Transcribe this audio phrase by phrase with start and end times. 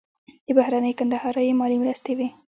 [0.45, 2.27] د بهرنیو کندهاریو مالي مرستې وې.